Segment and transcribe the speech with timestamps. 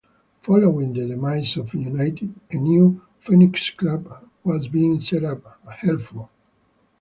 [0.41, 6.27] Following the demise of United, a new 'phoenix club' was being set up, Hereford.